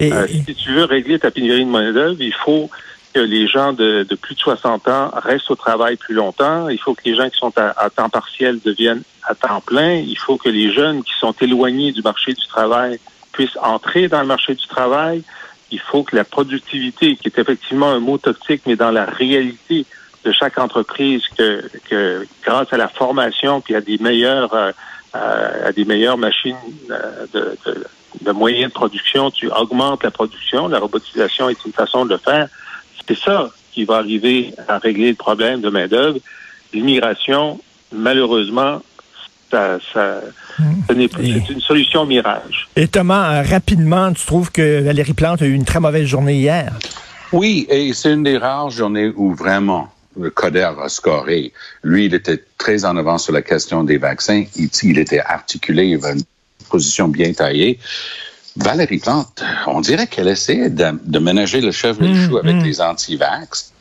Et, 0.00 0.12
Euh, 0.12 0.26
si 0.26 0.54
tu 0.54 0.72
veux 0.72 0.84
régler 0.84 1.18
ta 1.18 1.30
pénurie 1.30 1.64
de 1.64 1.70
main-d'œuvre, 1.70 2.20
il 2.20 2.34
faut 2.34 2.70
que 3.12 3.20
les 3.20 3.48
gens 3.48 3.72
de, 3.72 4.04
de 4.08 4.14
plus 4.14 4.34
de 4.34 4.40
60 4.40 4.88
ans 4.88 5.10
restent 5.14 5.50
au 5.50 5.56
travail 5.56 5.96
plus 5.96 6.14
longtemps. 6.14 6.68
Il 6.68 6.78
faut 6.78 6.94
que 6.94 7.02
les 7.04 7.14
gens 7.14 7.28
qui 7.28 7.38
sont 7.38 7.52
à, 7.56 7.70
à 7.76 7.90
temps 7.90 8.08
partiel 8.08 8.60
deviennent 8.64 9.02
à 9.24 9.34
temps 9.34 9.60
plein. 9.60 9.94
Il 9.94 10.18
faut 10.18 10.36
que 10.36 10.48
les 10.48 10.72
jeunes 10.72 11.02
qui 11.02 11.12
sont 11.18 11.34
éloignés 11.40 11.92
du 11.92 12.02
marché 12.02 12.32
du 12.32 12.46
travail 12.46 12.98
puissent 13.32 13.58
entrer 13.62 14.08
dans 14.08 14.20
le 14.20 14.26
marché 14.26 14.54
du 14.54 14.66
travail. 14.66 15.22
Il 15.70 15.80
faut 15.80 16.02
que 16.02 16.16
la 16.16 16.24
productivité, 16.24 17.16
qui 17.16 17.28
est 17.28 17.38
effectivement 17.38 17.90
un 17.90 18.00
mot 18.00 18.18
toxique, 18.18 18.62
mais 18.66 18.76
dans 18.76 18.90
la 18.90 19.04
réalité 19.04 19.84
de 20.24 20.32
chaque 20.32 20.58
entreprise, 20.58 21.22
que, 21.36 21.70
que 21.88 22.26
grâce 22.42 22.72
à 22.72 22.76
la 22.76 22.88
formation 22.88 23.60
puis 23.60 23.74
à 23.74 23.80
des 23.80 23.98
meilleures 23.98 24.52
euh, 24.54 24.72
euh, 25.14 25.68
à 25.68 25.72
des 25.72 25.84
meilleures 25.86 26.18
machines 26.18 26.56
euh, 26.90 27.26
de, 27.32 27.56
de, 27.64 27.84
de 28.20 28.32
moyens 28.32 28.70
de 28.70 28.74
production, 28.74 29.30
tu 29.30 29.50
augmentes 29.50 30.04
la 30.04 30.10
production. 30.10 30.68
La 30.68 30.78
robotisation 30.78 31.48
est 31.48 31.64
une 31.64 31.72
façon 31.72 32.04
de 32.04 32.10
le 32.10 32.18
faire. 32.18 32.48
C'est 33.08 33.18
ça 33.18 33.50
qui 33.72 33.84
va 33.84 33.96
arriver 33.96 34.52
à 34.68 34.78
régler 34.78 35.08
le 35.10 35.14
problème 35.16 35.60
de 35.60 35.70
main-d'œuvre. 35.70 36.18
L'immigration, 36.74 37.58
malheureusement, 37.92 38.82
ça, 39.50 39.78
ça, 39.94 40.20
ce 40.88 40.92
n'est 40.92 41.08
pas- 41.08 41.18
c'est 41.22 41.52
une 41.52 41.60
solution 41.60 42.04
mirage. 42.04 42.68
et 42.76 42.86
Thomas, 42.86 43.36
euh, 43.40 43.42
rapidement, 43.48 44.12
tu 44.12 44.26
trouves 44.26 44.52
que 44.52 44.82
Valérie 44.82 45.14
Plante 45.14 45.40
a 45.42 45.46
eu 45.46 45.54
une 45.54 45.64
très 45.64 45.80
mauvaise 45.80 46.06
journée 46.06 46.34
hier? 46.34 46.72
Oui, 47.32 47.66
et 47.70 47.92
c'est 47.94 48.12
une 48.12 48.22
des 48.24 48.36
rares 48.36 48.70
journées 48.70 49.10
où 49.16 49.34
vraiment 49.34 49.88
le 50.20 50.30
Coder 50.30 50.70
a 50.82 50.88
scoré. 50.88 51.52
Lui, 51.82 52.06
il 52.06 52.14
était 52.14 52.42
très 52.58 52.84
en 52.84 52.96
avant 52.96 53.18
sur 53.18 53.32
la 53.32 53.42
question 53.42 53.84
des 53.84 53.98
vaccins. 53.98 54.44
Il, 54.56 54.68
il 54.82 54.98
était 54.98 55.20
articulé, 55.20 55.86
il 55.86 56.04
avait 56.04 56.14
une 56.14 56.24
position 56.68 57.08
bien 57.08 57.32
taillée. 57.32 57.78
Valérie 58.58 58.98
Plante, 58.98 59.42
on 59.66 59.80
dirait 59.80 60.06
qu'elle 60.06 60.28
essayait 60.28 60.68
de, 60.70 60.86
de 61.04 61.18
ménager 61.18 61.60
le 61.60 61.70
chevre 61.70 62.02
et 62.02 62.08
le 62.08 62.14
chou 62.26 62.38
avec 62.38 62.56
les 62.62 62.80
anti-vax. 62.80 63.72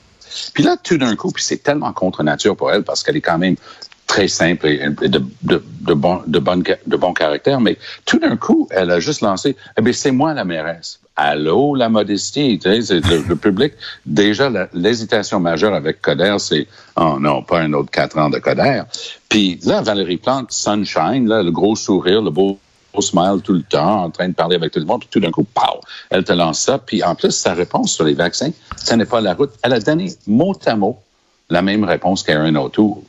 Puis 0.53 0.63
là, 0.63 0.77
tout 0.81 0.97
d'un 0.97 1.15
coup, 1.15 1.31
puis 1.31 1.43
c'est 1.43 1.63
tellement 1.63 1.91
contre 1.93 2.23
nature 2.23 2.55
pour 2.55 2.71
elle 2.71 2.83
parce 2.83 3.03
qu'elle 3.03 3.17
est 3.17 3.21
quand 3.21 3.37
même 3.39 3.55
très 4.05 4.27
simple 4.27 4.67
et 4.67 4.87
de, 4.89 5.21
de, 5.43 5.63
de, 5.81 5.93
bon, 5.93 6.21
de, 6.27 6.39
bonne, 6.39 6.63
ca- 6.65 6.77
de 6.85 6.95
bon 6.95 7.11
caractère, 7.13 7.59
mais 7.59 7.77
tout 8.05 8.19
d'un 8.19 8.37
coup, 8.37 8.67
elle 8.71 8.91
a 8.91 8.99
juste 9.01 9.21
lancé, 9.21 9.57
eh 9.77 9.81
bien, 9.81 9.91
c'est 9.93 10.11
moi 10.11 10.33
la 10.33 10.45
mairesse. 10.45 10.99
Allô, 11.17 11.75
la 11.75 11.89
modestie, 11.89 12.59
tu 12.61 12.69
sais, 12.69 12.81
c'est 12.83 13.05
le, 13.09 13.23
le 13.27 13.35
public. 13.35 13.73
Déjà, 14.05 14.49
l'hésitation 14.73 15.39
majeure 15.39 15.73
avec 15.73 16.01
Coder, 16.01 16.35
c'est, 16.39 16.67
oh 16.95 17.17
non, 17.19 17.41
pas 17.41 17.59
un 17.61 17.73
autre 17.73 17.89
quatre 17.89 18.17
ans 18.17 18.29
de 18.29 18.37
Coder. 18.37 18.83
Puis 19.27 19.59
là, 19.65 19.81
Valérie 19.81 20.17
Plante, 20.17 20.51
Sunshine, 20.51 21.27
là, 21.27 21.41
le 21.43 21.51
gros 21.51 21.75
sourire, 21.75 22.21
le 22.21 22.29
beau 22.29 22.59
smile 23.01 23.41
tout 23.43 23.53
le 23.53 23.63
temps, 23.63 24.03
en 24.03 24.09
train 24.09 24.27
de 24.29 24.33
parler 24.33 24.55
avec 24.55 24.71
tout 24.71 24.79
le 24.79 24.85
monde, 24.85 25.01
puis 25.01 25.09
tout 25.11 25.19
d'un 25.19 25.31
coup, 25.31 25.43
pow, 25.43 25.81
elle 26.09 26.23
te 26.23 26.33
lance 26.33 26.61
ça. 26.61 26.77
Puis 26.77 27.03
en 27.03 27.15
plus, 27.15 27.31
sa 27.31 27.53
réponse 27.53 27.93
sur 27.93 28.05
les 28.05 28.13
vaccins, 28.13 28.51
ça 28.75 28.95
n'est 28.95 29.05
pas 29.05 29.21
la 29.21 29.33
route. 29.33 29.51
Elle 29.63 29.73
a 29.73 29.79
donné 29.79 30.11
mot 30.25 30.55
à 30.65 30.75
mot 30.75 30.99
la 31.49 31.61
même 31.61 31.83
réponse 31.83 32.23
qu'Aaron 32.23 32.55
O'Toole. 32.55 33.03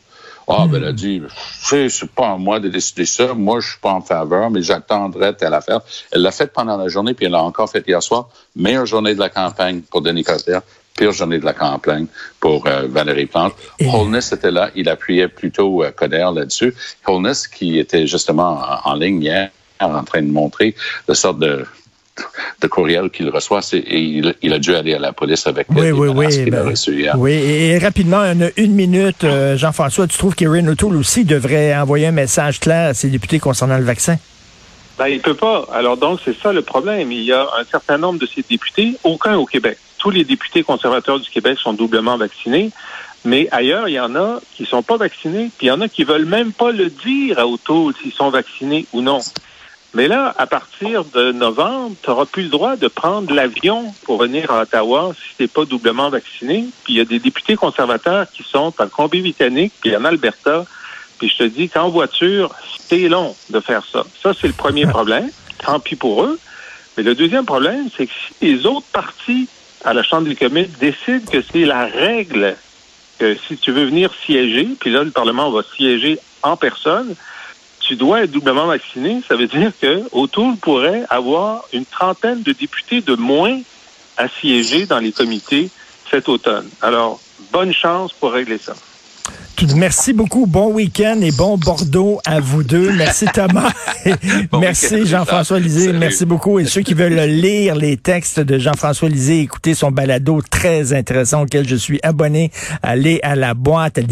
Ah, 0.51 0.67
ben, 0.67 0.79
elle 0.79 0.89
a 0.89 0.93
dit, 0.93 1.21
c'est 1.63 2.11
pas 2.11 2.31
à 2.31 2.37
moi 2.39 2.59
de 2.59 2.69
décider 2.69 3.05
ça. 3.05 3.35
Moi, 3.35 3.61
je 3.61 3.69
suis 3.69 3.81
pas 3.81 3.93
en 3.93 4.01
faveur, 4.01 4.51
mais 4.51 4.63
j'attendrai 4.63 5.37
telle 5.37 5.53
affaire. 5.53 5.81
Elle 6.11 6.23
l'a 6.23 6.31
fait 6.31 6.47
pendant 6.47 6.79
la 6.79 6.89
journée, 6.89 7.13
puis 7.13 7.27
elle 7.27 7.33
l'a 7.33 7.43
encore 7.43 7.69
fait 7.69 7.85
hier 7.87 8.03
soir. 8.03 8.31
Meilleure 8.57 8.87
journée 8.87 9.15
de 9.15 9.21
la 9.21 9.29
campagne 9.29 9.83
pour 9.83 10.01
Denis 10.01 10.25
Coderre 10.25 10.63
pire 10.99 11.13
journée 11.13 11.39
de 11.39 11.45
la 11.45 11.55
campagne 11.55 12.07
pour 12.41 12.67
euh, 12.67 12.87
Valérie 12.89 13.27
Plante. 13.27 13.55
Holness 13.93 14.33
était 14.33 14.51
là, 14.51 14.71
il 14.75 14.89
appuyait 14.89 15.29
plutôt 15.29 15.85
euh, 15.85 15.93
Coder 15.93 16.29
là-dessus. 16.35 16.75
Holness 17.07 17.47
qui 17.47 17.79
était 17.79 18.07
justement 18.07 18.61
en, 18.85 18.91
en 18.91 18.95
ligne 18.95 19.23
hier 19.23 19.51
en 19.81 20.05
train 20.05 20.23
de 20.23 20.31
montrer 20.31 20.75
de 21.09 21.15
sorte 21.15 21.39
de 21.39 21.65
de 22.61 22.67
courriel 22.67 23.11
qu'il 23.11 23.29
reçoit, 23.29 23.61
et 23.73 24.35
il, 24.43 24.53
a 24.53 24.59
dû 24.59 24.75
aller 24.75 24.95
à 24.95 24.99
la 24.99 25.13
police 25.13 25.47
avec 25.47 25.69
oui, 25.71 25.83
les 25.83 25.93
oui, 25.93 26.09
oui, 26.09 26.29
qu'il 26.29 26.55
a 26.55 26.65
ben, 26.65 26.75
Oui, 27.17 27.33
et, 27.33 27.79
rapidement, 27.79 28.19
une, 28.19 28.51
une 28.57 28.73
minute, 28.73 29.23
euh, 29.25 29.57
Jean-François, 29.57 30.07
tu 30.07 30.19
trouves 30.19 30.35
qu'Erin 30.35 30.67
O'Toole 30.67 30.97
aussi 30.97 31.25
devrait 31.25 31.77
envoyer 31.77 32.07
un 32.07 32.13
message 32.13 32.61
clair 32.61 32.91
à 32.91 32.95
ses 32.95 33.09
députés 33.09 33.39
concernant 33.39 33.79
le 33.79 33.85
vaccin? 33.85 34.17
Ben, 34.99 35.07
il 35.07 35.21
peut 35.21 35.35
pas. 35.35 35.67
Alors 35.73 35.97
donc, 35.97 36.19
c'est 36.25 36.37
ça 36.37 36.53
le 36.53 36.63
problème. 36.63 37.13
Il 37.13 37.23
y 37.23 37.33
a 37.33 37.43
un 37.43 37.65
certain 37.65 37.99
nombre 37.99 38.19
de 38.19 38.27
ces 38.27 38.43
députés, 38.49 38.95
aucun 39.05 39.37
au 39.37 39.47
Québec. 39.47 39.79
Tous 39.99 40.11
les 40.11 40.25
députés 40.25 40.65
conservateurs 40.65 41.21
du 41.21 41.31
Québec 41.31 41.59
sont 41.59 41.73
doublement 41.73 42.17
vaccinés. 42.17 42.71
Mais 43.25 43.49
ailleurs, 43.53 43.89
il 43.89 43.95
y 43.95 44.01
en 44.01 44.15
a 44.17 44.41
qui 44.55 44.65
sont 44.65 44.83
pas 44.83 44.97
vaccinés, 44.97 45.51
puis 45.57 45.67
il 45.67 45.71
y 45.71 45.73
en 45.73 45.81
a 45.81 45.89
qui 45.89 46.05
veulent 46.05 46.25
même 46.25 46.53
pas 46.53 46.73
le 46.73 46.89
dire 46.89 47.39
à 47.39 47.47
O'Toole 47.47 47.95
s'ils 48.01 48.13
sont 48.13 48.31
vaccinés 48.31 48.87
ou 48.93 49.03
non. 49.03 49.21
Mais 49.99 50.07
là, 50.07 50.33
à 50.39 50.47
partir 50.47 51.05
de 51.07 51.33
novembre, 51.33 51.97
tu 52.01 52.09
n'auras 52.09 52.25
plus 52.25 52.45
le 52.45 52.51
droit 52.51 52.77
de 52.77 52.87
prendre 52.87 53.35
l'avion 53.35 53.93
pour 54.05 54.17
venir 54.19 54.49
à 54.49 54.63
Ottawa 54.63 55.13
si 55.13 55.37
tu 55.37 55.43
n'es 55.43 55.49
pas 55.49 55.65
doublement 55.65 56.09
vacciné. 56.09 56.67
Puis 56.85 56.93
il 56.93 56.97
y 56.99 57.01
a 57.01 57.05
des 57.05 57.19
députés 57.19 57.57
conservateurs 57.57 58.31
qui 58.31 58.45
sont 58.45 58.73
en 58.79 58.87
Colombie-Britannique, 58.87 59.73
puis 59.81 59.97
en 59.97 60.05
Alberta. 60.05 60.67
Puis 61.19 61.29
je 61.29 61.39
te 61.39 61.43
dis 61.43 61.69
qu'en 61.69 61.89
voiture, 61.89 62.55
c'est 62.89 63.09
long 63.09 63.35
de 63.51 63.59
faire 63.59 63.83
ça. 63.93 64.05
Ça, 64.23 64.35
c'est 64.41 64.47
le 64.47 64.53
premier 64.53 64.87
problème. 64.87 65.31
Tant 65.65 65.81
pis 65.81 65.97
pour 65.97 66.23
eux. 66.23 66.39
Mais 66.97 67.03
le 67.03 67.17
deuxième 67.17 67.45
problème, 67.45 67.89
c'est 67.97 68.07
que 68.07 68.13
si 68.13 68.47
les 68.47 68.67
autres 68.67 68.87
partis 68.93 69.49
à 69.85 69.95
la 69.95 70.05
Chambre 70.05 70.29
des 70.29 70.37
communes 70.37 70.71
décident 70.79 71.29
que 71.29 71.43
c'est 71.43 71.65
la 71.65 71.87
règle 71.87 72.55
que 73.19 73.37
si 73.49 73.57
tu 73.57 73.73
veux 73.73 73.87
venir 73.87 74.13
siéger, 74.25 74.69
puis 74.79 74.93
là, 74.93 75.03
le 75.03 75.11
Parlement 75.11 75.51
va 75.51 75.63
siéger 75.77 76.21
en 76.45 76.57
personne, 76.57 77.17
tu 77.89 77.97
dois 77.97 78.25
être 78.25 78.31
doublement 78.31 78.67
vacciné, 78.67 79.23
ça 79.27 79.35
veut 79.35 79.47
dire 79.47 79.73
que 79.81 80.03
O'Toole 80.13 80.57
pourrait 80.57 81.05
avoir 81.09 81.65
une 81.73 81.87
trentaine 81.87 82.43
de 82.43 82.53
députés 82.53 83.01
de 83.01 83.15
moins 83.15 83.59
à 84.19 84.29
siéger 84.29 84.85
dans 84.85 84.99
les 84.99 85.11
comités 85.11 85.71
cet 86.11 86.29
automne. 86.29 86.69
Alors, 86.83 87.19
bonne 87.51 87.73
chance 87.73 88.13
pour 88.13 88.33
régler 88.33 88.59
ça. 88.59 88.75
Merci 89.75 90.13
beaucoup. 90.13 90.47
Bon 90.47 90.71
week-end 90.73 91.19
et 91.23 91.33
bon 91.33 91.57
Bordeaux 91.57 92.21
à 92.27 92.41
vous 92.41 92.63
deux. 92.63 92.93
Merci 92.93 93.25
Thomas. 93.35 93.73
Merci 94.53 95.07
Jean-François 95.07 95.59
Lisée. 95.59 95.95
Merci 95.95 96.27
beaucoup. 96.27 96.59
Et 96.59 96.67
ceux 96.67 96.83
qui 96.83 96.93
veulent 96.93 97.19
lire 97.19 97.75
les 97.75 97.97
textes 97.97 98.39
de 98.39 98.59
Jean-François 98.59 99.09
Lisée, 99.09 99.41
écouter 99.41 99.73
son 99.73 99.91
balado 99.91 100.43
très 100.43 100.93
intéressant 100.93 101.43
auquel 101.43 101.67
je 101.67 101.75
suis 101.75 102.01
abonné, 102.03 102.51
allez 102.83 103.19
à 103.23 103.35
la 103.35 103.55
boîte 103.55 103.97
à 103.97 104.03